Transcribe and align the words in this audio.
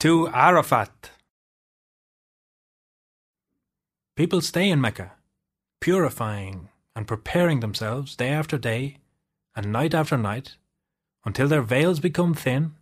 To 0.00 0.28
Arafat. 0.28 1.10
People 4.16 4.40
stay 4.40 4.70
in 4.70 4.80
Mecca, 4.80 5.12
purifying 5.78 6.70
and 6.96 7.06
preparing 7.06 7.60
themselves 7.60 8.16
day 8.16 8.30
after 8.30 8.56
day 8.56 8.96
and 9.54 9.70
night 9.70 9.92
after 9.92 10.16
night 10.16 10.56
until 11.26 11.48
their 11.48 11.60
veils 11.60 12.00
become 12.00 12.32
thin 12.32 12.76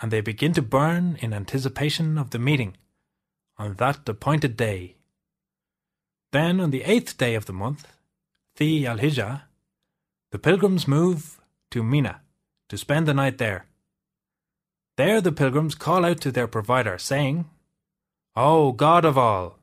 and 0.00 0.10
they 0.10 0.22
begin 0.22 0.54
to 0.54 0.62
burn 0.62 1.18
in 1.20 1.34
anticipation 1.34 2.16
of 2.16 2.30
the 2.30 2.38
meeting 2.38 2.78
on 3.58 3.74
that 3.74 4.08
appointed 4.08 4.56
day. 4.56 4.96
Then, 6.32 6.60
on 6.60 6.70
the 6.70 6.84
eighth 6.84 7.18
day 7.18 7.34
of 7.34 7.44
the 7.44 7.52
month, 7.52 7.86
Thi 8.56 8.86
al 8.86 8.96
Hijjah, 8.96 9.42
the 10.30 10.38
pilgrims 10.38 10.88
move 10.88 11.42
to 11.72 11.82
Mina 11.82 12.22
to 12.70 12.78
spend 12.78 13.06
the 13.06 13.12
night 13.12 13.36
there. 13.36 13.66
There 14.98 15.20
the 15.20 15.30
pilgrims 15.30 15.76
call 15.76 16.04
out 16.04 16.20
to 16.22 16.32
their 16.32 16.48
provider, 16.48 16.98
saying, 16.98 17.48
O 18.34 18.72
God 18.72 19.04
of 19.04 19.16
all, 19.16 19.60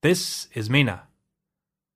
this 0.00 0.48
is 0.54 0.70
Mina. 0.70 1.02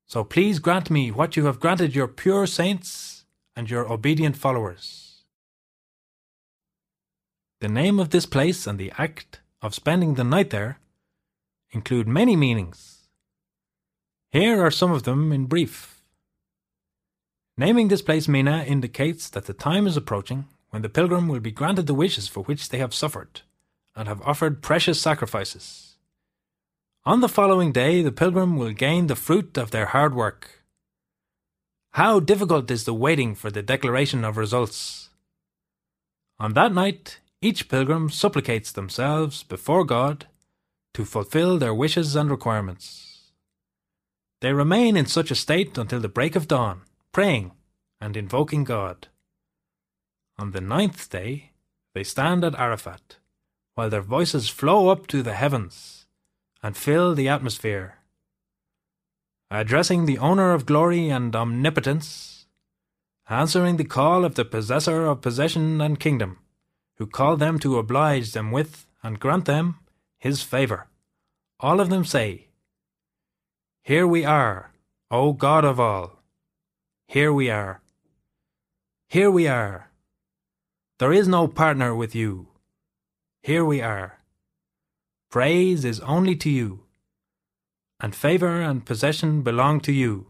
So 0.06 0.24
please 0.24 0.58
grant 0.58 0.90
me 0.90 1.10
what 1.10 1.38
you 1.38 1.46
have 1.46 1.58
granted 1.58 1.94
your 1.94 2.06
pure 2.06 2.46
saints 2.46 3.24
and 3.56 3.70
your 3.70 3.90
obedient 3.90 4.36
followers. 4.36 5.22
The 7.62 7.68
name 7.68 7.98
of 7.98 8.10
this 8.10 8.26
place 8.26 8.66
and 8.66 8.78
the 8.78 8.92
act 8.98 9.40
of 9.62 9.74
spending 9.74 10.16
the 10.16 10.24
night 10.24 10.50
there 10.50 10.80
include 11.70 12.06
many 12.06 12.36
meanings. 12.36 13.08
Here 14.32 14.62
are 14.62 14.70
some 14.70 14.92
of 14.92 15.04
them 15.04 15.32
in 15.32 15.46
brief. 15.46 16.02
Naming 17.56 17.88
this 17.88 18.02
place 18.02 18.28
Mina 18.28 18.64
indicates 18.64 19.30
that 19.30 19.46
the 19.46 19.54
time 19.54 19.86
is 19.86 19.96
approaching 19.96 20.44
when 20.70 20.82
the 20.82 20.88
pilgrim 20.88 21.28
will 21.28 21.40
be 21.40 21.50
granted 21.50 21.86
the 21.86 21.94
wishes 21.94 22.28
for 22.28 22.42
which 22.44 22.68
they 22.68 22.78
have 22.78 22.94
suffered, 22.94 23.42
and 23.94 24.08
have 24.08 24.22
offered 24.22 24.62
precious 24.62 25.00
sacrifices. 25.00 25.96
On 27.04 27.20
the 27.20 27.28
following 27.28 27.72
day, 27.72 28.02
the 28.02 28.12
pilgrim 28.12 28.56
will 28.56 28.72
gain 28.72 29.06
the 29.06 29.16
fruit 29.16 29.56
of 29.56 29.70
their 29.70 29.86
hard 29.86 30.14
work. 30.14 30.64
How 31.92 32.20
difficult 32.20 32.70
is 32.70 32.84
the 32.84 32.94
waiting 32.94 33.34
for 33.34 33.50
the 33.50 33.62
declaration 33.62 34.24
of 34.24 34.36
results! 34.36 35.10
On 36.38 36.54
that 36.54 36.72
night, 36.72 37.18
each 37.42 37.68
pilgrim 37.68 38.10
supplicates 38.10 38.70
themselves 38.70 39.42
before 39.42 39.84
God 39.84 40.26
to 40.94 41.04
fulfill 41.04 41.58
their 41.58 41.74
wishes 41.74 42.14
and 42.14 42.30
requirements. 42.30 43.32
They 44.40 44.52
remain 44.52 44.96
in 44.96 45.06
such 45.06 45.30
a 45.30 45.34
state 45.34 45.76
until 45.76 46.00
the 46.00 46.08
break 46.08 46.36
of 46.36 46.48
dawn, 46.48 46.82
praying 47.12 47.52
and 48.00 48.16
invoking 48.16 48.64
God. 48.64 49.08
On 50.40 50.52
the 50.52 50.60
ninth 50.62 51.10
day, 51.10 51.50
they 51.92 52.02
stand 52.02 52.44
at 52.44 52.58
Arafat, 52.58 53.18
while 53.74 53.90
their 53.90 54.00
voices 54.00 54.48
flow 54.48 54.88
up 54.88 55.06
to 55.08 55.22
the 55.22 55.34
heavens 55.34 56.06
and 56.62 56.74
fill 56.74 57.14
the 57.14 57.28
atmosphere. 57.28 57.98
Addressing 59.50 60.06
the 60.06 60.16
owner 60.16 60.54
of 60.54 60.64
glory 60.64 61.10
and 61.10 61.36
omnipotence, 61.36 62.46
answering 63.28 63.76
the 63.76 63.84
call 63.84 64.24
of 64.24 64.34
the 64.34 64.46
possessor 64.46 65.04
of 65.04 65.20
possession 65.20 65.78
and 65.82 66.00
kingdom, 66.00 66.38
who 66.96 67.06
called 67.06 67.38
them 67.38 67.58
to 67.58 67.76
oblige 67.76 68.32
them 68.32 68.50
with 68.50 68.86
and 69.02 69.20
grant 69.20 69.44
them 69.44 69.76
his 70.16 70.42
favour. 70.42 70.86
All 71.58 71.80
of 71.80 71.90
them 71.90 72.06
say, 72.06 72.46
Here 73.82 74.06
we 74.06 74.24
are, 74.24 74.72
O 75.10 75.34
God 75.34 75.66
of 75.66 75.78
all. 75.78 76.22
Here 77.06 77.30
we 77.30 77.50
are. 77.50 77.82
Here 79.06 79.30
we 79.30 79.46
are. 79.46 79.89
There 81.00 81.14
is 81.14 81.26
no 81.26 81.48
partner 81.48 81.94
with 81.94 82.14
you. 82.14 82.48
Here 83.42 83.64
we 83.64 83.80
are. 83.80 84.18
Praise 85.30 85.82
is 85.82 85.98
only 86.00 86.36
to 86.36 86.50
you, 86.50 86.80
and 88.00 88.14
favour 88.14 88.60
and 88.60 88.84
possession 88.84 89.40
belong 89.40 89.80
to 89.80 89.92
you. 89.92 90.26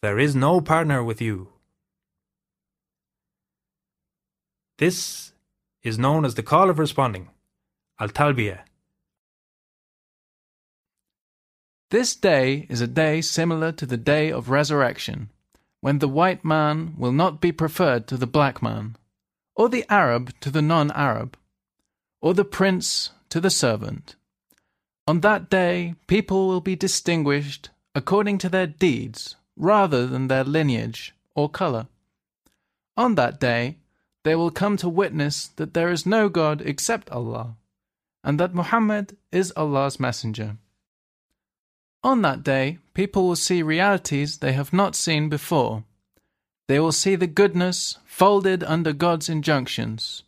There 0.00 0.18
is 0.18 0.34
no 0.34 0.62
partner 0.62 1.04
with 1.04 1.20
you. 1.20 1.48
This 4.78 5.32
is 5.82 5.98
known 5.98 6.24
as 6.24 6.34
the 6.34 6.42
call 6.42 6.70
of 6.70 6.78
responding, 6.78 7.28
Al 8.00 8.08
Talbiyah. 8.08 8.60
This 11.90 12.16
day 12.16 12.66
is 12.70 12.80
a 12.80 12.86
day 12.86 13.20
similar 13.20 13.70
to 13.72 13.84
the 13.84 13.98
day 13.98 14.32
of 14.32 14.48
resurrection, 14.48 15.28
when 15.82 15.98
the 15.98 16.08
white 16.08 16.42
man 16.42 16.94
will 16.96 17.12
not 17.12 17.42
be 17.42 17.52
preferred 17.52 18.06
to 18.06 18.16
the 18.16 18.26
black 18.26 18.62
man 18.62 18.96
or 19.54 19.68
the 19.68 19.84
Arab 19.88 20.32
to 20.40 20.50
the 20.50 20.62
non 20.62 20.90
Arab, 20.92 21.36
or 22.20 22.34
the 22.34 22.44
prince 22.44 23.10
to 23.28 23.40
the 23.40 23.50
servant. 23.50 24.16
On 25.06 25.20
that 25.20 25.50
day, 25.50 25.94
people 26.06 26.48
will 26.48 26.60
be 26.60 26.76
distinguished 26.76 27.70
according 27.94 28.38
to 28.38 28.48
their 28.48 28.66
deeds 28.66 29.36
rather 29.56 30.06
than 30.06 30.28
their 30.28 30.44
lineage 30.44 31.14
or 31.34 31.48
color. 31.48 31.88
On 32.96 33.14
that 33.16 33.40
day, 33.40 33.78
they 34.24 34.34
will 34.34 34.50
come 34.50 34.76
to 34.76 34.88
witness 34.88 35.48
that 35.56 35.74
there 35.74 35.90
is 35.90 36.06
no 36.06 36.28
God 36.28 36.62
except 36.62 37.10
Allah, 37.10 37.56
and 38.22 38.38
that 38.38 38.54
Muhammad 38.54 39.16
is 39.32 39.52
Allah's 39.56 39.98
messenger. 39.98 40.56
On 42.04 42.22
that 42.22 42.42
day, 42.42 42.78
people 42.94 43.26
will 43.26 43.36
see 43.36 43.62
realities 43.62 44.38
they 44.38 44.52
have 44.52 44.72
not 44.72 44.94
seen 44.94 45.28
before 45.28 45.84
they 46.68 46.78
will 46.78 46.92
see 46.92 47.16
the 47.16 47.26
goodness 47.26 47.98
folded 48.04 48.62
under 48.64 48.92
God's 48.92 49.28
injunctions, 49.28 50.22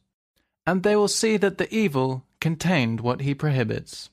and 0.66 0.82
they 0.82 0.96
will 0.96 1.08
see 1.08 1.36
that 1.36 1.58
the 1.58 1.72
evil 1.74 2.24
contained 2.40 3.00
what 3.00 3.22
He 3.22 3.34
prohibits. 3.34 4.10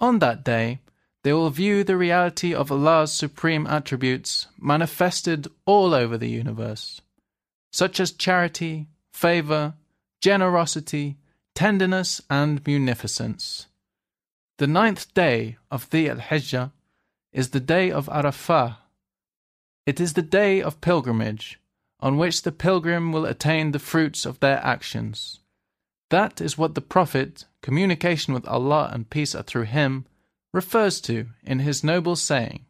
On 0.00 0.18
that 0.20 0.44
day, 0.44 0.80
they 1.22 1.32
will 1.32 1.50
view 1.50 1.84
the 1.84 1.96
reality 1.96 2.54
of 2.54 2.72
Allah's 2.72 3.12
supreme 3.12 3.66
attributes 3.66 4.46
manifested 4.58 5.48
all 5.66 5.92
over 5.94 6.16
the 6.16 6.30
universe, 6.30 7.02
such 7.72 8.00
as 8.00 8.12
charity, 8.12 8.86
favor, 9.12 9.74
generosity, 10.20 11.16
tenderness, 11.54 12.22
and 12.30 12.66
munificence. 12.66 13.66
The 14.58 14.66
ninth 14.66 15.12
day 15.14 15.58
of 15.70 15.90
the 15.90 16.08
al 16.08 16.16
Hijjah 16.16 16.72
is 17.32 17.50
the 17.50 17.60
day 17.60 17.90
of 17.90 18.06
Arafah 18.06 18.76
it 19.86 20.00
is 20.00 20.12
the 20.12 20.22
day 20.22 20.62
of 20.62 20.80
pilgrimage, 20.80 21.58
on 22.00 22.16
which 22.16 22.42
the 22.42 22.52
pilgrim 22.52 23.12
will 23.12 23.26
attain 23.26 23.72
the 23.72 23.78
fruits 23.78 24.24
of 24.24 24.40
their 24.40 24.58
actions. 24.64 25.40
That 26.10 26.40
is 26.40 26.58
what 26.58 26.74
the 26.74 26.80
Prophet, 26.80 27.44
communication 27.62 28.34
with 28.34 28.46
Allah 28.46 28.90
and 28.92 29.10
peace 29.10 29.34
are 29.34 29.42
through 29.42 29.64
him, 29.64 30.06
refers 30.52 31.00
to 31.02 31.26
in 31.44 31.60
his 31.60 31.84
noble 31.84 32.16
saying 32.16 32.66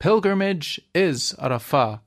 Pilgrimage 0.00 0.80
is 0.94 1.34
Arafah. 1.38 2.00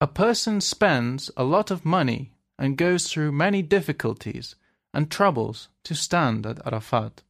A 0.00 0.06
person 0.06 0.60
spends 0.60 1.30
a 1.36 1.44
lot 1.44 1.70
of 1.70 1.84
money 1.84 2.32
and 2.58 2.78
goes 2.78 3.06
through 3.06 3.32
many 3.32 3.62
difficulties 3.62 4.56
and 4.94 5.10
troubles 5.10 5.68
to 5.84 5.94
stand 5.94 6.46
at 6.46 6.66
Arafat. 6.66 7.22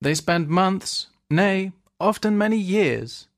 They 0.00 0.14
spend 0.14 0.48
months, 0.48 1.08
nay, 1.30 1.72
often 2.02 2.36
many 2.36 2.58
years. 2.58 3.28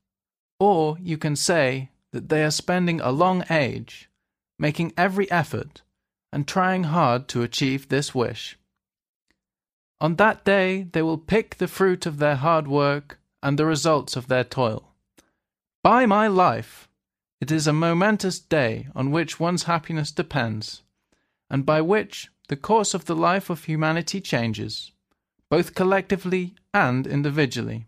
Or 0.59 0.97
you 0.99 1.17
can 1.17 1.35
say 1.35 1.91
that 2.11 2.29
they 2.29 2.43
are 2.43 2.51
spending 2.51 2.99
a 2.99 3.11
long 3.11 3.43
age, 3.49 4.09
making 4.57 4.93
every 4.97 5.29
effort, 5.31 5.81
and 6.33 6.47
trying 6.47 6.85
hard 6.85 7.27
to 7.29 7.43
achieve 7.43 7.87
this 7.87 8.15
wish. 8.15 8.57
On 10.01 10.15
that 10.15 10.43
day, 10.43 10.87
they 10.91 11.01
will 11.01 11.17
pick 11.17 11.55
the 11.55 11.67
fruit 11.67 12.05
of 12.05 12.17
their 12.17 12.35
hard 12.35 12.67
work 12.67 13.19
and 13.41 13.57
the 13.57 13.65
results 13.65 14.15
of 14.15 14.27
their 14.27 14.43
toil. 14.43 14.91
By 15.83 16.05
my 16.05 16.27
life, 16.27 16.89
it 17.39 17.51
is 17.51 17.67
a 17.67 17.73
momentous 17.73 18.39
day 18.39 18.87
on 18.95 19.11
which 19.11 19.39
one's 19.39 19.63
happiness 19.63 20.11
depends, 20.11 20.81
and 21.49 21.65
by 21.65 21.79
which 21.81 22.29
the 22.47 22.55
course 22.55 22.93
of 22.93 23.05
the 23.05 23.15
life 23.15 23.49
of 23.49 23.65
humanity 23.65 24.19
changes, 24.19 24.91
both 25.49 25.75
collectively 25.75 26.55
and 26.73 27.05
individually. 27.07 27.87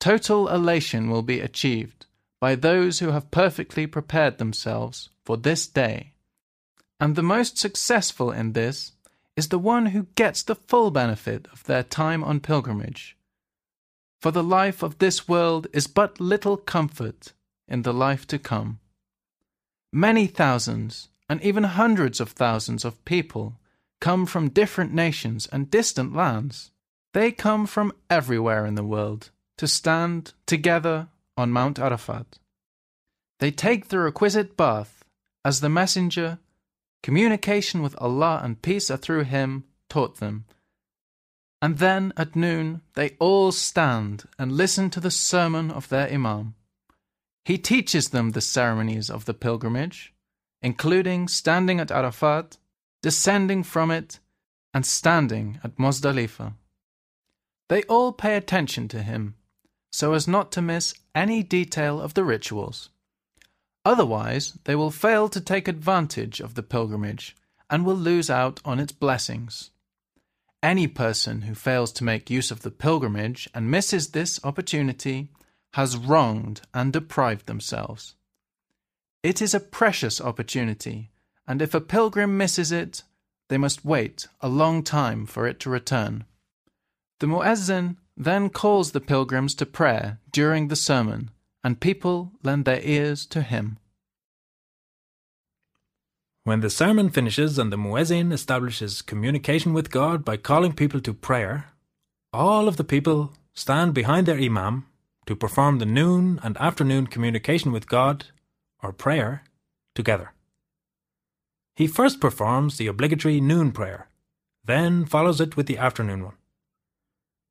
Total 0.00 0.48
elation 0.48 1.10
will 1.10 1.22
be 1.22 1.40
achieved 1.40 2.06
by 2.40 2.54
those 2.54 3.00
who 3.00 3.10
have 3.10 3.32
perfectly 3.32 3.86
prepared 3.86 4.38
themselves 4.38 5.10
for 5.24 5.36
this 5.36 5.66
day. 5.66 6.12
And 7.00 7.16
the 7.16 7.22
most 7.22 7.58
successful 7.58 8.30
in 8.30 8.52
this 8.52 8.92
is 9.36 9.48
the 9.48 9.58
one 9.58 9.86
who 9.86 10.06
gets 10.14 10.42
the 10.42 10.54
full 10.54 10.90
benefit 10.90 11.48
of 11.52 11.64
their 11.64 11.82
time 11.82 12.22
on 12.22 12.40
pilgrimage. 12.40 13.16
For 14.20 14.30
the 14.30 14.42
life 14.42 14.82
of 14.82 14.98
this 14.98 15.28
world 15.28 15.66
is 15.72 15.86
but 15.86 16.20
little 16.20 16.56
comfort 16.56 17.32
in 17.68 17.82
the 17.82 17.92
life 17.92 18.26
to 18.28 18.38
come. 18.38 18.80
Many 19.92 20.26
thousands, 20.26 21.08
and 21.28 21.42
even 21.42 21.64
hundreds 21.64 22.20
of 22.20 22.30
thousands 22.30 22.84
of 22.84 23.04
people 23.04 23.58
come 24.00 24.26
from 24.26 24.48
different 24.48 24.92
nations 24.92 25.48
and 25.52 25.70
distant 25.70 26.14
lands. 26.14 26.70
They 27.14 27.32
come 27.32 27.66
from 27.66 27.92
everywhere 28.10 28.64
in 28.66 28.74
the 28.74 28.84
world 28.84 29.30
to 29.58 29.68
stand 29.68 30.32
together 30.46 31.08
on 31.36 31.52
Mount 31.52 31.78
Arafat. 31.78 32.38
They 33.38 33.50
take 33.50 33.88
the 33.88 33.98
requisite 34.00 34.56
bath 34.56 35.04
as 35.44 35.60
the 35.60 35.68
messenger 35.68 36.38
Communication 37.02 37.82
with 37.82 37.96
Allah 38.00 38.40
and 38.42 38.60
peace 38.60 38.90
are 38.90 38.96
through 38.96 39.24
him 39.24 39.64
taught 39.88 40.16
them. 40.18 40.44
And 41.62 41.78
then 41.78 42.12
at 42.16 42.36
noon 42.36 42.82
they 42.94 43.16
all 43.18 43.52
stand 43.52 44.24
and 44.38 44.52
listen 44.52 44.90
to 44.90 45.00
the 45.00 45.10
sermon 45.10 45.70
of 45.70 45.88
their 45.88 46.08
Imam. 46.10 46.54
He 47.44 47.58
teaches 47.58 48.10
them 48.10 48.30
the 48.32 48.40
ceremonies 48.40 49.10
of 49.10 49.24
the 49.24 49.34
pilgrimage, 49.34 50.12
including 50.60 51.28
standing 51.28 51.80
at 51.80 51.90
Arafat, 51.90 52.58
descending 53.02 53.62
from 53.62 53.90
it, 53.90 54.18
and 54.74 54.84
standing 54.84 55.58
at 55.64 55.76
Muzdalifah. 55.76 56.52
They 57.68 57.82
all 57.84 58.12
pay 58.12 58.36
attention 58.36 58.86
to 58.88 59.02
him, 59.02 59.34
so 59.90 60.12
as 60.12 60.28
not 60.28 60.52
to 60.52 60.62
miss 60.62 60.94
any 61.14 61.42
detail 61.42 62.00
of 62.00 62.14
the 62.14 62.24
rituals. 62.24 62.90
Otherwise, 63.84 64.58
they 64.64 64.74
will 64.74 64.90
fail 64.90 65.28
to 65.28 65.40
take 65.40 65.68
advantage 65.68 66.40
of 66.40 66.54
the 66.54 66.62
pilgrimage 66.62 67.34
and 67.70 67.84
will 67.84 67.94
lose 67.94 68.28
out 68.28 68.60
on 68.64 68.78
its 68.78 68.92
blessings. 68.92 69.70
Any 70.62 70.88
person 70.88 71.42
who 71.42 71.54
fails 71.54 71.92
to 71.92 72.04
make 72.04 72.30
use 72.30 72.50
of 72.50 72.62
the 72.62 72.70
pilgrimage 72.70 73.48
and 73.54 73.70
misses 73.70 74.08
this 74.08 74.40
opportunity 74.44 75.28
has 75.74 75.96
wronged 75.96 76.62
and 76.74 76.92
deprived 76.92 77.46
themselves. 77.46 78.14
It 79.22 79.40
is 79.40 79.54
a 79.54 79.60
precious 79.60 80.20
opportunity, 80.20 81.10
and 81.46 81.62
if 81.62 81.74
a 81.74 81.80
pilgrim 81.80 82.36
misses 82.36 82.72
it, 82.72 83.02
they 83.48 83.58
must 83.58 83.84
wait 83.84 84.28
a 84.40 84.48
long 84.48 84.82
time 84.82 85.26
for 85.26 85.46
it 85.46 85.60
to 85.60 85.70
return. 85.70 86.24
The 87.20 87.26
Muezzin 87.26 87.96
then 88.18 88.50
calls 88.50 88.90
the 88.90 89.00
pilgrims 89.00 89.54
to 89.54 89.64
prayer 89.64 90.18
during 90.32 90.66
the 90.66 90.76
sermon, 90.76 91.30
and 91.62 91.80
people 91.80 92.32
lend 92.42 92.64
their 92.64 92.82
ears 92.82 93.24
to 93.24 93.42
him. 93.42 93.78
When 96.42 96.60
the 96.60 96.70
sermon 96.70 97.10
finishes 97.10 97.58
and 97.58 97.72
the 97.72 97.76
Muezzin 97.76 98.32
establishes 98.32 99.02
communication 99.02 99.72
with 99.72 99.92
God 99.92 100.24
by 100.24 100.36
calling 100.36 100.72
people 100.72 101.00
to 101.02 101.14
prayer, 101.14 101.66
all 102.32 102.66
of 102.66 102.76
the 102.76 102.84
people 102.84 103.34
stand 103.54 103.94
behind 103.94 104.26
their 104.26 104.38
Imam 104.38 104.86
to 105.26 105.36
perform 105.36 105.78
the 105.78 105.86
noon 105.86 106.40
and 106.42 106.56
afternoon 106.56 107.06
communication 107.06 107.70
with 107.70 107.88
God, 107.88 108.26
or 108.82 108.92
prayer, 108.92 109.44
together. 109.94 110.32
He 111.76 111.86
first 111.86 112.18
performs 112.18 112.78
the 112.78 112.88
obligatory 112.88 113.40
noon 113.40 113.70
prayer, 113.70 114.08
then 114.64 115.04
follows 115.04 115.40
it 115.40 115.56
with 115.56 115.66
the 115.66 115.78
afternoon 115.78 116.24
one. 116.24 116.37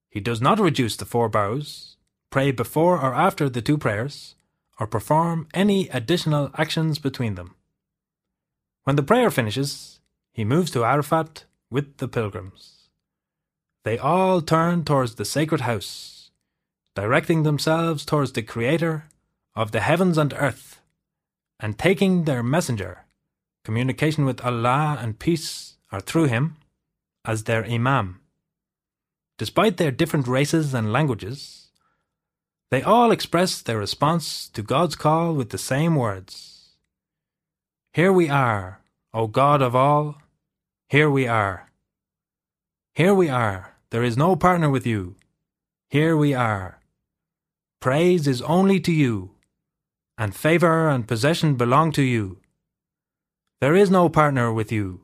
He 0.10 0.20
does 0.20 0.42
not 0.42 0.60
reduce 0.60 0.96
the 0.96 1.06
four 1.06 1.30
bows, 1.30 1.98
pray 2.30 2.52
before 2.52 3.00
or 3.00 3.14
after 3.14 3.50
the 3.50 3.62
two 3.62 3.78
prayers, 3.78 4.36
or 4.80 4.88
perform 4.88 5.48
any 5.54 5.90
additional 5.90 6.52
actions 6.58 7.00
between 7.00 7.36
them. 7.36 7.56
When 8.84 8.96
the 8.96 9.04
prayer 9.04 9.30
finishes, 9.30 10.00
he 10.32 10.46
moves 10.46 10.72
to 10.72 10.86
Arafat 10.86 11.46
with 11.70 11.98
the 11.98 12.08
pilgrims. 12.08 12.90
They 13.84 13.98
all 13.98 14.42
turn 14.42 14.86
towards 14.86 15.16
the 15.16 15.26
sacred 15.26 15.62
house, 15.62 16.32
directing 16.96 17.44
themselves 17.44 18.06
towards 18.06 18.32
the 18.32 18.44
Creator 18.44 19.06
of 19.56 19.72
the 19.72 19.80
heavens 19.80 20.18
and 20.18 20.34
earth, 20.34 20.80
and 21.60 21.78
taking 21.78 22.24
their 22.24 22.44
messenger, 22.44 23.06
communication 23.64 24.26
with 24.26 24.44
Allah 24.46 24.98
and 25.02 25.20
peace 25.20 25.76
are 25.92 26.00
through 26.00 26.26
him 26.26 26.58
as 27.26 27.44
their 27.44 27.66
Imam. 27.66 28.22
Despite 29.38 29.78
their 29.78 29.92
different 29.92 30.28
races 30.28 30.74
and 30.74 30.92
languages, 30.92 31.68
they 32.72 32.82
all 32.82 33.12
express 33.12 33.62
their 33.62 33.78
response 33.78 34.50
to 34.50 34.62
God's 34.62 34.96
call 34.96 35.34
with 35.34 35.52
the 35.52 35.58
same 35.58 35.96
words 35.96 36.76
Here 37.94 38.12
we 38.12 38.30
are, 38.30 38.82
O 39.14 39.28
God 39.28 39.62
of 39.62 39.76
all, 39.76 40.22
here 40.90 41.10
we 41.10 41.28
are. 41.28 41.70
Here 42.96 43.14
we 43.14 43.30
are, 43.30 43.76
there 43.90 44.04
is 44.04 44.18
no 44.18 44.36
partner 44.36 44.70
with 44.70 44.88
you. 44.88 45.16
Here 45.90 46.18
we 46.18 46.34
are. 46.34 46.80
Praise 47.80 48.28
is 48.28 48.42
only 48.42 48.80
to 48.82 48.92
you, 48.92 49.32
and 50.18 50.36
favour 50.36 50.90
and 50.90 51.08
possession 51.08 51.56
belong 51.56 51.92
to 51.92 52.02
you. 52.02 52.40
There 53.62 53.76
is 53.76 53.92
no 53.92 54.10
partner 54.10 54.52
with 54.52 54.72
you. 54.72 55.02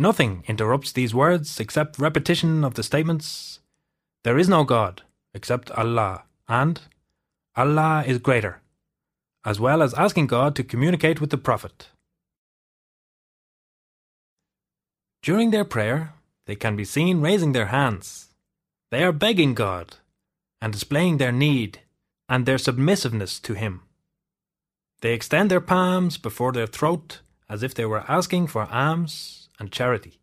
Nothing 0.00 0.44
interrupts 0.48 0.92
these 0.92 1.14
words 1.14 1.60
except 1.60 1.98
repetition 1.98 2.64
of 2.64 2.72
the 2.72 2.82
statements 2.82 3.60
There 4.24 4.38
is 4.38 4.48
no 4.48 4.64
God 4.64 5.02
except 5.34 5.70
Allah, 5.72 6.22
and 6.48 6.80
Allah 7.54 8.02
is 8.06 8.16
greater, 8.16 8.62
as 9.44 9.60
well 9.60 9.82
as 9.82 9.92
asking 9.92 10.28
God 10.28 10.56
to 10.56 10.64
communicate 10.64 11.20
with 11.20 11.28
the 11.28 11.36
Prophet. 11.36 11.90
During 15.20 15.50
their 15.50 15.66
prayer, 15.66 16.14
they 16.46 16.56
can 16.56 16.76
be 16.76 16.86
seen 16.86 17.20
raising 17.20 17.52
their 17.52 17.66
hands. 17.66 18.28
They 18.90 19.04
are 19.04 19.12
begging 19.12 19.52
God 19.52 19.96
and 20.62 20.72
displaying 20.72 21.18
their 21.18 21.30
need 21.30 21.80
and 22.26 22.46
their 22.46 22.56
submissiveness 22.56 23.38
to 23.40 23.52
Him. 23.52 23.82
They 25.02 25.12
extend 25.12 25.50
their 25.50 25.60
palms 25.60 26.16
before 26.16 26.52
their 26.52 26.66
throat 26.66 27.20
as 27.50 27.62
if 27.62 27.74
they 27.74 27.84
were 27.84 28.10
asking 28.10 28.46
for 28.46 28.66
alms 28.70 29.40
and 29.60 29.70
charity. 29.70 30.18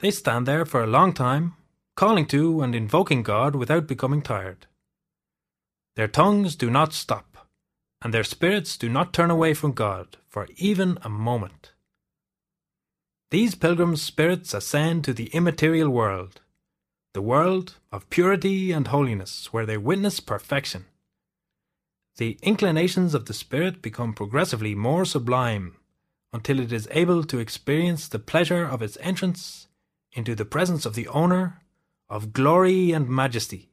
They 0.00 0.10
stand 0.10 0.48
there 0.48 0.64
for 0.64 0.82
a 0.82 0.88
long 0.88 1.12
time, 1.12 1.54
calling 1.94 2.26
to 2.26 2.62
and 2.62 2.74
invoking 2.74 3.22
God 3.22 3.54
without 3.54 3.86
becoming 3.86 4.22
tired. 4.22 4.66
Their 5.94 6.08
tongues 6.08 6.56
do 6.56 6.70
not 6.70 6.92
stop, 6.92 7.46
and 8.00 8.12
their 8.12 8.24
spirits 8.24 8.76
do 8.76 8.88
not 8.88 9.12
turn 9.12 9.30
away 9.30 9.54
from 9.54 9.72
God 9.72 10.16
for 10.28 10.48
even 10.56 10.98
a 11.02 11.08
moment. 11.08 11.72
These 13.30 13.54
pilgrims' 13.54 14.02
spirits 14.02 14.52
ascend 14.52 15.04
to 15.04 15.12
the 15.12 15.26
immaterial 15.26 15.90
world, 15.90 16.40
the 17.14 17.22
world 17.22 17.76
of 17.92 18.10
purity 18.10 18.72
and 18.72 18.88
holiness, 18.88 19.52
where 19.52 19.66
they 19.66 19.76
witness 19.76 20.18
perfection 20.18 20.86
the 22.16 22.38
inclinations 22.42 23.14
of 23.14 23.24
the 23.24 23.34
spirit 23.34 23.80
become 23.80 24.12
progressively 24.12 24.74
more 24.74 25.04
sublime 25.04 25.76
until 26.32 26.60
it 26.60 26.72
is 26.72 26.88
able 26.90 27.24
to 27.24 27.38
experience 27.38 28.08
the 28.08 28.18
pleasure 28.18 28.64
of 28.64 28.82
its 28.82 28.96
entrance 29.00 29.68
into 30.12 30.34
the 30.34 30.44
presence 30.44 30.86
of 30.86 30.94
the 30.94 31.08
owner 31.08 31.60
of 32.08 32.32
glory 32.32 32.92
and 32.92 33.08
majesty. 33.08 33.70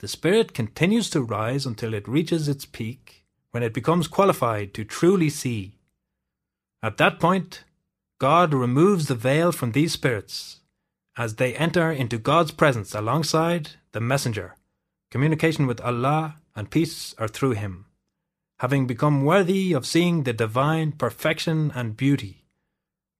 The 0.00 0.08
spirit 0.08 0.54
continues 0.54 1.10
to 1.10 1.22
rise 1.22 1.66
until 1.66 1.92
it 1.94 2.08
reaches 2.08 2.48
its 2.48 2.64
peak, 2.64 3.26
when 3.50 3.62
it 3.62 3.74
becomes 3.74 4.08
qualified 4.08 4.72
to 4.74 4.84
truly 4.84 5.28
see. 5.28 5.78
At 6.82 6.96
that 6.96 7.20
point, 7.20 7.64
God 8.18 8.54
removes 8.54 9.08
the 9.08 9.14
veil 9.14 9.52
from 9.52 9.72
these 9.72 9.92
spirits 9.92 10.60
as 11.16 11.36
they 11.36 11.54
enter 11.54 11.90
into 11.90 12.18
God's 12.18 12.50
presence 12.50 12.94
alongside 12.94 13.72
the 13.92 14.00
messenger, 14.00 14.56
communication 15.10 15.66
with 15.66 15.80
Allah 15.80 16.36
and 16.56 16.70
peace 16.70 17.14
are 17.18 17.28
through 17.28 17.52
him, 17.52 17.86
having 18.60 18.86
become 18.86 19.24
worthy 19.24 19.72
of 19.72 19.86
seeing 19.86 20.24
the 20.24 20.34
divine 20.34 20.92
perfection 20.92 21.72
and 21.74 21.96
beauty 21.96 22.44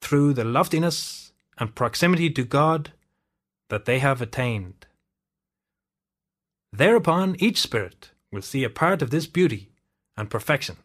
through 0.02 0.34
the 0.34 0.44
loftiness 0.44 1.32
and 1.56 1.74
proximity 1.74 2.28
to 2.28 2.44
God 2.44 2.92
that 3.70 3.86
they 3.86 4.00
have 4.00 4.20
attained. 4.20 4.86
Thereupon 6.74 7.36
each 7.38 7.58
spirit 7.58 8.10
will 8.30 8.42
see 8.42 8.64
a 8.64 8.70
part 8.70 9.00
of 9.00 9.08
this 9.08 9.26
beauty 9.26 9.70
and 10.14 10.28
perfection 10.28 10.76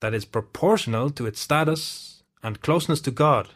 that 0.00 0.14
is 0.14 0.24
proportional 0.24 1.10
to 1.10 1.26
its 1.26 1.40
status 1.40 2.22
and 2.44 2.60
closeness 2.60 3.00
to 3.00 3.10
God, 3.10 3.48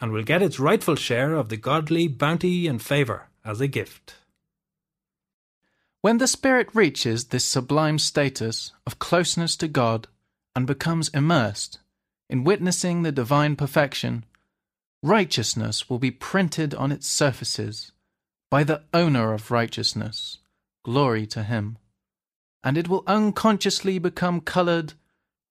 and 0.00 0.12
will 0.12 0.22
get 0.22 0.40
its 0.40 0.60
rightful 0.60 0.94
share 0.94 1.34
of 1.34 1.48
the 1.48 1.56
godly 1.56 2.06
bounty 2.06 2.68
and 2.68 2.80
favour 2.80 3.28
as 3.44 3.60
a 3.60 3.66
gift. 3.66 4.14
When 6.02 6.18
the 6.18 6.26
spirit 6.26 6.68
reaches 6.74 7.26
this 7.26 7.44
sublime 7.44 7.96
status 8.00 8.72
of 8.88 8.98
closeness 8.98 9.56
to 9.58 9.68
God 9.68 10.08
and 10.56 10.66
becomes 10.66 11.08
immersed 11.10 11.78
in 12.28 12.42
witnessing 12.42 13.02
the 13.02 13.12
divine 13.12 13.54
perfection, 13.54 14.24
righteousness 15.04 15.88
will 15.88 16.00
be 16.00 16.10
printed 16.10 16.74
on 16.74 16.90
its 16.90 17.06
surfaces 17.06 17.92
by 18.50 18.64
the 18.64 18.82
owner 18.92 19.32
of 19.32 19.52
righteousness, 19.52 20.38
glory 20.84 21.24
to 21.28 21.44
him, 21.44 21.78
and 22.64 22.76
it 22.76 22.88
will 22.88 23.04
unconsciously 23.06 24.00
become 24.00 24.40
coloured 24.40 24.94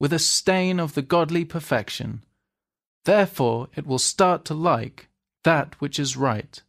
with 0.02 0.12
a 0.12 0.20
stain 0.20 0.82
of 0.82 0.96
the 0.96 1.02
godly 1.02 1.46
perfection. 1.46 2.26
Therefore, 3.06 3.70
it 3.78 3.88
will 3.88 4.00
start 4.00 4.44
to 4.46 4.54
like 4.54 5.08
that 5.46 5.80
which 5.80 5.98
is 5.98 6.18
right, 6.18 6.62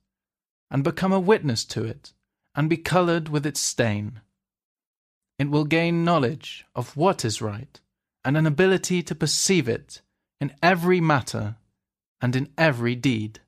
and 0.71 0.85
become 0.85 1.13
a 1.13 1.19
witness 1.19 1.65
to 1.65 1.83
it 1.83 2.13
and 2.55 2.69
be 2.69 2.77
coloured 2.77 3.29
with 3.29 3.47
its 3.47 3.61
stain. 3.61 4.21
It 5.39 5.51
will 5.51 5.65
gain 5.65 6.05
knowledge 6.05 6.65
of 6.75 6.97
what 6.97 7.25
is 7.25 7.43
right 7.43 7.81
and 8.25 8.37
an 8.37 8.47
ability 8.47 9.03
to 9.03 9.15
perceive 9.15 9.69
it 9.69 10.03
in 10.41 10.55
every 10.63 11.01
matter 11.01 11.57
and 12.21 12.37
in 12.37 12.49
every 12.57 12.95
deed. 12.95 13.41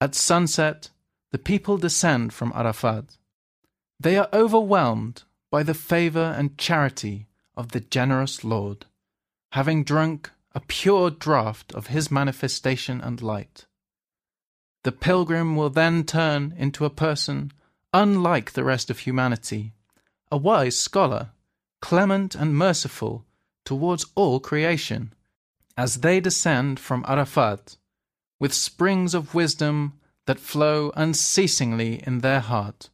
At 0.00 0.14
sunset, 0.14 0.90
the 1.30 1.38
people 1.38 1.78
descend 1.78 2.32
from 2.32 2.52
Arafat. 2.54 3.16
They 4.00 4.16
are 4.16 4.28
overwhelmed 4.32 5.22
by 5.50 5.62
the 5.62 5.74
favour 5.74 6.34
and 6.36 6.58
charity 6.58 7.26
of 7.56 7.70
the 7.72 7.80
generous 7.80 8.42
Lord, 8.42 8.86
having 9.52 9.84
drunk 9.84 10.30
a 10.54 10.60
pure 10.60 11.10
draught 11.10 11.72
of 11.74 11.86
his 11.86 12.10
manifestation 12.10 13.00
and 13.00 13.22
light. 13.22 13.66
The 14.84 14.92
pilgrim 14.92 15.54
will 15.56 15.70
then 15.70 16.04
turn 16.04 16.54
into 16.56 16.84
a 16.84 16.90
person 16.90 17.52
unlike 17.92 18.52
the 18.52 18.64
rest 18.64 18.90
of 18.90 19.00
humanity, 19.00 19.72
a 20.30 20.36
wise 20.36 20.78
scholar, 20.78 21.30
clement 21.80 22.34
and 22.34 22.56
merciful 22.56 23.24
towards 23.64 24.06
all 24.14 24.40
creation, 24.40 25.12
as 25.76 26.00
they 26.00 26.20
descend 26.20 26.80
from 26.80 27.04
Arafat, 27.06 27.76
with 28.40 28.54
springs 28.54 29.14
of 29.14 29.34
wisdom 29.34 29.92
that 30.26 30.40
flow 30.40 30.92
unceasingly 30.96 32.02
in 32.06 32.20
their 32.20 32.40
heart. 32.40 32.90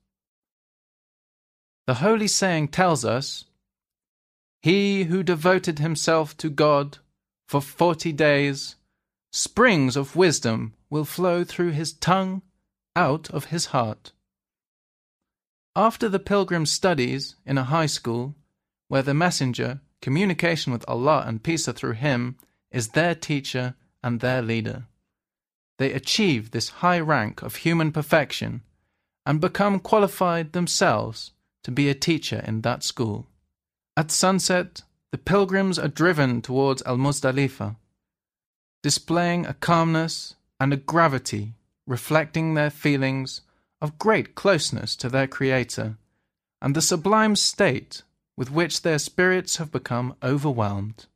The 1.86 1.94
holy 1.94 2.28
saying 2.28 2.68
tells 2.68 3.04
us 3.04 3.44
He 4.60 5.04
who 5.04 5.22
devoted 5.22 5.78
himself 5.78 6.36
to 6.38 6.50
God 6.50 6.98
for 7.46 7.62
forty 7.62 8.12
days, 8.12 8.76
springs 9.32 9.96
of 9.96 10.16
wisdom 10.16 10.74
will 10.90 11.04
flow 11.04 11.44
through 11.44 11.70
his 11.70 11.92
tongue 11.92 12.42
out 12.94 13.30
of 13.30 13.46
his 13.46 13.66
heart. 13.66 14.12
After 15.76 16.08
the 16.08 16.18
pilgrim's 16.18 16.72
studies 16.72 17.36
in 17.46 17.58
a 17.58 17.64
high 17.64 17.86
school, 17.86 18.34
where 18.88 19.02
the 19.02 19.14
messenger, 19.14 19.80
communication 20.00 20.72
with 20.72 20.84
Allah 20.88 21.24
and 21.26 21.42
peace 21.42 21.66
through 21.66 21.92
him, 21.92 22.36
is 22.70 22.88
their 22.88 23.14
teacher 23.14 23.74
and 24.02 24.20
their 24.20 24.42
leader. 24.42 24.86
They 25.78 25.92
achieve 25.92 26.50
this 26.50 26.80
high 26.80 27.00
rank 27.00 27.42
of 27.42 27.56
human 27.56 27.92
perfection 27.92 28.62
and 29.24 29.40
become 29.40 29.78
qualified 29.78 30.52
themselves 30.52 31.32
to 31.62 31.70
be 31.70 31.88
a 31.88 31.94
teacher 31.94 32.42
in 32.46 32.62
that 32.62 32.82
school. 32.82 33.26
At 33.96 34.10
sunset, 34.10 34.82
the 35.10 35.18
pilgrims 35.18 35.78
are 35.78 35.88
driven 35.88 36.42
towards 36.42 36.82
Al 36.82 36.96
Muzdalifah, 36.96 37.76
displaying 38.82 39.46
a 39.46 39.54
calmness 39.54 40.34
and 40.58 40.72
a 40.72 40.76
gravity 40.76 41.54
reflecting 41.88 42.54
their 42.54 42.70
feelings 42.70 43.40
of 43.80 43.98
great 43.98 44.34
closeness 44.34 44.96
to 44.96 45.08
their 45.08 45.26
Creator 45.26 45.96
and 46.60 46.74
the 46.74 46.82
sublime 46.82 47.36
state 47.36 48.02
with 48.36 48.50
which 48.50 48.82
their 48.82 48.98
spirits 48.98 49.56
have 49.56 49.72
become 49.72 50.14
overwhelmed. 50.22 51.06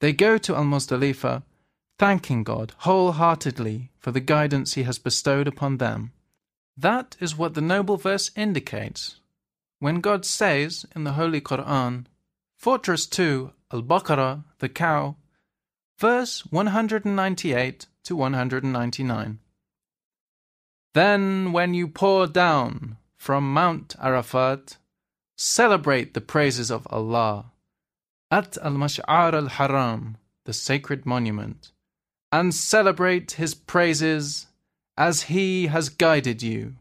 They 0.00 0.12
go 0.12 0.38
to 0.38 0.54
Al 0.54 0.64
Muzdalifah, 0.64 1.42
thanking 1.98 2.44
God 2.44 2.74
wholeheartedly 2.78 3.90
for 3.98 4.12
the 4.12 4.20
guidance 4.20 4.74
He 4.74 4.82
has 4.82 4.98
bestowed 4.98 5.48
upon 5.48 5.78
them. 5.78 6.12
That 6.76 7.16
is 7.20 7.36
what 7.36 7.54
the 7.54 7.62
noble 7.62 7.96
verse 7.96 8.30
indicates. 8.36 9.16
When 9.78 10.00
God 10.00 10.24
says 10.24 10.84
in 10.94 11.04
the 11.04 11.12
Holy 11.12 11.40
Quran, 11.40 12.06
Fortress 12.56 13.06
2, 13.06 13.52
Al 13.72 13.82
Baqarah, 13.82 14.44
the 14.58 14.68
cow, 14.68 15.16
verse 15.98 16.44
198 16.46 17.86
to 18.04 18.16
199. 18.16 19.38
Then, 20.96 21.52
when 21.52 21.74
you 21.74 21.88
pour 21.88 22.26
down 22.26 22.96
from 23.18 23.52
Mount 23.52 23.94
Arafat, 24.00 24.78
celebrate 25.36 26.14
the 26.14 26.22
praises 26.22 26.70
of 26.70 26.86
Allah 26.88 27.52
at 28.30 28.56
Al 28.62 28.72
Mash'ar 28.72 29.34
al 29.34 29.48
Haram, 29.48 30.16
the 30.46 30.54
sacred 30.54 31.04
monument, 31.04 31.70
and 32.32 32.54
celebrate 32.54 33.32
His 33.32 33.54
praises 33.54 34.46
as 34.96 35.24
He 35.24 35.66
has 35.66 35.90
guided 35.90 36.42
you, 36.42 36.76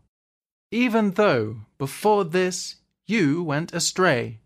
even 0.72 1.12
though 1.16 1.58
before 1.78 2.24
this 2.24 2.78
you 3.06 3.44
went 3.44 3.74
astray. 3.74 4.40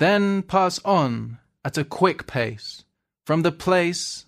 Then 0.00 0.42
pass 0.42 0.80
on 0.84 1.38
at 1.64 1.78
a 1.78 1.84
quick 1.84 2.26
pace 2.26 2.82
from 3.24 3.42
the 3.42 3.52
place 3.52 4.26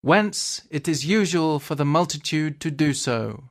whence 0.00 0.62
it 0.70 0.88
is 0.88 1.04
usual 1.04 1.58
for 1.58 1.74
the 1.74 1.84
multitude 1.84 2.60
to 2.60 2.70
do 2.70 2.94
so, 2.94 3.50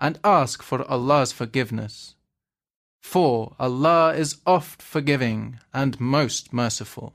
and 0.00 0.18
ask 0.24 0.62
for 0.62 0.88
Allah's 0.90 1.32
forgiveness. 1.32 2.14
For 3.02 3.54
Allah 3.58 4.14
is 4.14 4.38
oft 4.46 4.82
forgiving 4.82 5.60
and 5.72 6.00
most 6.00 6.52
merciful. 6.52 7.14